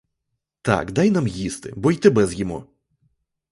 [0.61, 2.65] Так дай нам їсти, бо й тебе з'їмо!